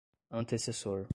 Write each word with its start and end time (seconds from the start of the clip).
antecessor 0.33 1.07